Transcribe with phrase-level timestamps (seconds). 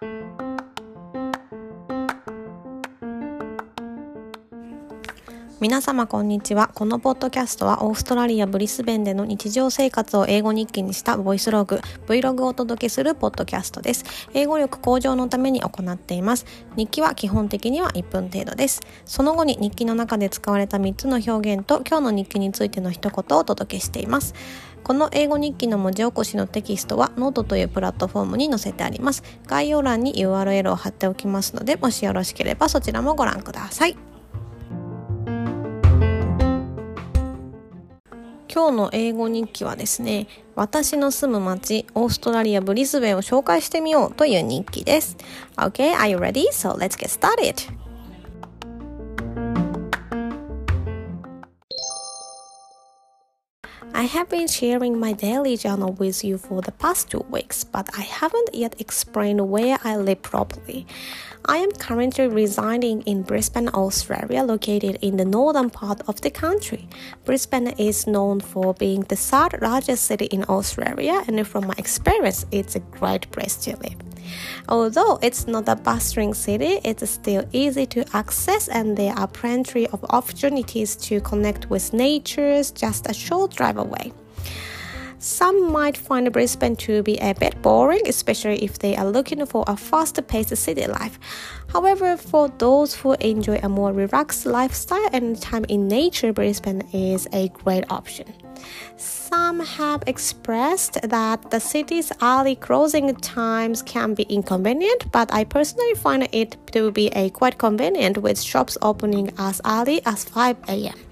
[0.00, 0.39] Thank you.
[5.60, 6.70] 皆様こんにちは。
[6.74, 14.06] このポッドキャストはオーストラリア・ブリスベンでの日常生活を英語日記にしたボイスログ、Vlog をお届けするポッドキャストです。
[14.32, 16.46] 英語力向上のために行っています。
[16.76, 18.80] 日記は基本的には1分程度です。
[19.04, 24.32] その後に日記の中で使われた3つの表現と今日の日記についての一言をお届けしています。
[24.82, 29.22] この英語日記の文字起こしのテキストはノートというプラットフォームに載せてあります。
[29.46, 34.09] 概要欄に URL を貼っておきますので、もしよろしければそちらもご覧ください。
[38.52, 45.16] 今日の英語日記はですね、私の住む町、オーストラリア・ブリスベンを紹介してみようという日記です。
[45.56, 46.48] Okay, are you ready?
[46.50, 47.89] So let's get started!
[54.10, 58.00] Have been sharing my daily journal with you for the past two weeks, but I
[58.00, 60.84] haven't yet explained where I live properly.
[61.44, 66.88] I am currently residing in Brisbane, Australia, located in the northern part of the country.
[67.24, 72.46] Brisbane is known for being the third largest city in Australia, and from my experience,
[72.50, 74.09] it's a great place to live.
[74.68, 79.86] Although it's not a bustling city, it's still easy to access, and there are plenty
[79.88, 84.12] of opportunities to connect with nature just a short drive away.
[85.22, 89.64] Some might find Brisbane to be a bit boring, especially if they are looking for
[89.66, 91.18] a faster paced city life.
[91.68, 97.28] However, for those who enjoy a more relaxed lifestyle and time in nature, Brisbane is
[97.34, 98.32] a great option.
[99.32, 105.94] Some have expressed that the city's early closing times can be inconvenient, but I personally
[105.94, 111.09] find it to be a quite convenient with shops opening as early as 5 a.m.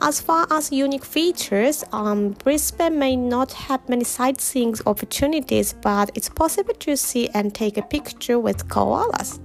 [0.00, 6.28] As far as unique features, um, Brisbane may not have many sightseeing opportunities, but it's
[6.28, 9.40] possible to see and take a picture with koalas.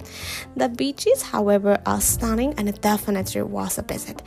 [0.58, 4.22] The beaches, however, are stunning and definitely worth a visit.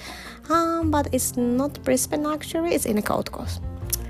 [0.49, 3.61] Um, but it's not Brisbane actually, it's in the Gold Coast.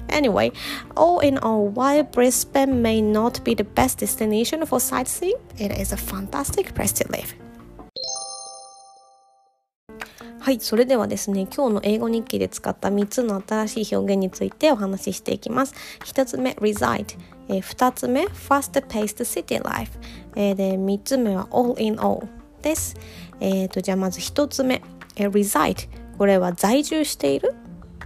[0.08, 0.52] Anyway,
[0.96, 5.92] all in all, while Brisbane may not be the best destination for sightseeing, it is
[5.92, 7.34] a fantastic place to live.
[10.44, 15.75] はい、それではですね、今日の英語日記で使った3つの新しい表現についてお話ししていきます。
[16.05, 17.16] 1つ目、reside。
[17.49, 19.99] えー、2つ目、fast-paced city life。
[20.37, 22.28] えー、で、3つ目は all in all
[22.60, 22.94] です。
[23.41, 24.82] えーと、じゃあまず1つ目、
[25.16, 25.88] えー、reside。
[26.19, 27.55] これは在住している？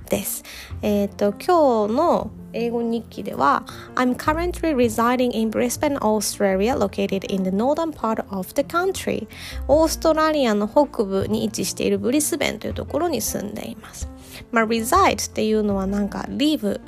[0.09, 0.45] です。
[0.83, 3.65] えっ、ー、と、今日の英語日記では
[3.95, 9.29] I'm currently residing in Brisbane, Australia, located in the northern part of the country
[9.67, 14.09] オーストラリアの北部に位置しているブリスベンというところに住んでいます
[14.51, 16.81] まあ reside っていうのはなんか live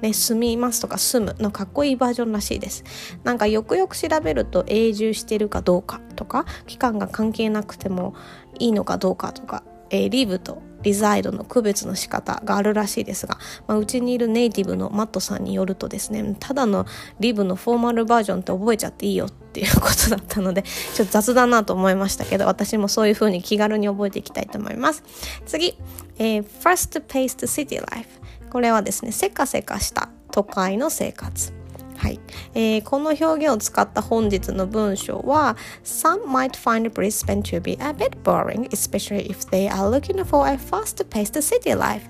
[0.00, 2.84] ね、住みますとか住むのかっこいいバージョンらしいです。
[3.22, 8.14] なんかよくよく調べると永住してるかどうかとか期間が関係なくても
[8.58, 16.86] いいのかどうかとか、えー、リブとリザイドの区別の仕方があるらしいですが、まあ、うちにいるネイティブのマットさんによるとですねただの
[17.18, 25.02] リブのフォーマルバージョンって覚えちゃっていいよっていうことだったのでちょっと雑だなと思いましたけど私もそういう風に気軽に覚えていきたいと思います。
[25.44, 25.76] 次、
[26.18, 28.20] えー、First Paced City Life
[28.50, 31.59] これはですねせかせかした都会の生活。
[32.00, 32.18] はい、
[32.54, 40.48] えー、この表現を使った本日の文章は Some might find Brisbane to be a bit boring, especially if they are looking for
[40.48, 42.08] a fast-paced city life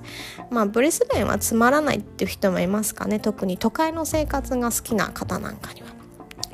[0.48, 5.88] まあブリスベンはつまらないっていう人もいますかね特に都会の生活が好きな方なんかには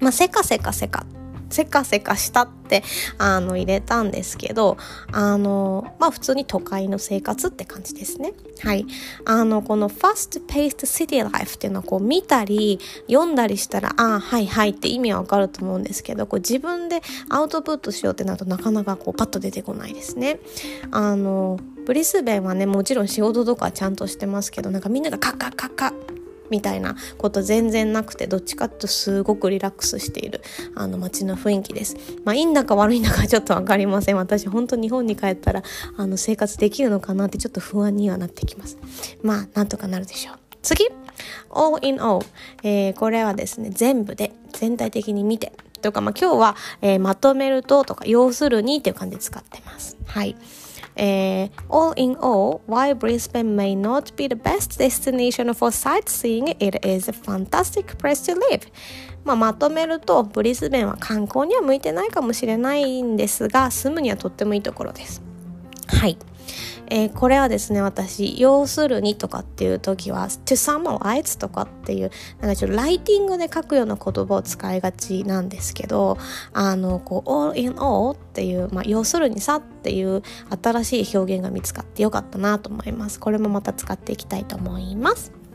[0.00, 1.04] まあせかせかせか
[1.50, 2.82] せかせかしたって
[3.18, 4.76] あの入れたんですけど
[5.12, 8.32] あのまあ普通に都会の生活って感じですね。
[8.60, 8.86] はい。
[9.24, 20.40] あのこの fast paced city life っていうのはこう見たり読んだりしたらああはいはいって意味はわかると思うんですけどこう自分でアウトプットしようってなるとなかなかこうパッと出てこないですね。
[20.90, 30.42] あのブリスベンはねもちろん仕事とかちゃんとしてますけどなんかみんながカッカッカッカッみたいなこと全然なくてどっちかっていうとすごくリラックスしている
[30.74, 31.96] あの街の雰囲気です。
[32.24, 34.16] まあいいんだか悪いんだかちょっと分かりません。
[34.16, 35.62] 私本当日本に帰ったら
[35.96, 38.78] あの生活できるのかなってちょっと不安にはなってきます。
[39.22, 40.38] まあなんとかなるでしょう。
[40.62, 40.90] 次
[41.50, 42.24] all in all、
[42.62, 45.52] えー、これはですね全部で全体的に見て
[45.82, 49.96] とか、まあ、今日は、えー、まとめるととか要するにっていう感じで使ってます。
[50.06, 50.36] はい。
[50.96, 57.08] えー all in all, while Brisbane may not be the best destination for sightseeing, it is
[57.08, 58.62] a fantastic place to live.
[59.24, 65.20] まあ、まとめると、ブリスベンは観光には向いてないかもしれないんですが、住むにはとってもいいところです。
[65.88, 66.16] はい。
[66.88, 72.10] えー、これはですね私要するにとかっていう時は to summarize とかっていう
[72.40, 76.18] なんかちょっとライティングで書くような言葉を使いがちなんですけど
[76.52, 80.22] あのこう all in all っていう、まあ、要するにさっていう
[80.62, 83.20] 新しい表現が見つかってよかったなと思います。
[83.20, 85.45] これもまた使っていきたいと思います。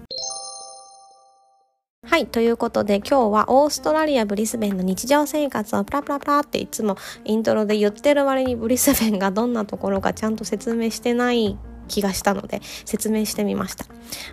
[2.11, 2.27] はい。
[2.27, 11.57] ということで今日はオーストラリア・ブリスベンの日常生活をプラプラプラっていつもイントロで言ってる割にブリスベンがどんなところかちゃんと説明してない
[11.91, 13.85] 気がしたので説明してみました。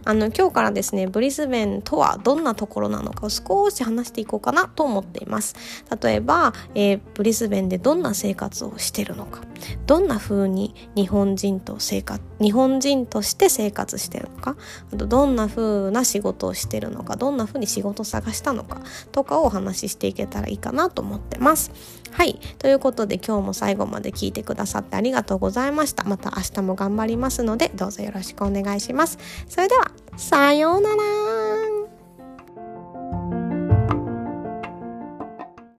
[0.05, 5.55] あの今日からですねブリスベンとはどんなところなのかを少し話していこうかなと思っています。
[6.03, 9.43] 例えば、えー、ブリスベンでどんな生活をしてるのか。
[9.87, 14.57] どんな風に日本人と生活日本人として生活してるのか。
[14.93, 17.17] あとどんな風な仕事をしてるのか。
[17.17, 18.81] どんな風に仕事探したのか。
[19.13, 21.73] とかをお話ししていけたらいいかなと思ってます。
[22.13, 22.39] はい。
[22.59, 26.05] ということで今日も最後まで聞いてくださってありがとうございました。
[26.05, 29.19] また明日も頑張りますのでどうぞよろしくお願いします。
[29.49, 31.38] それではさようなら。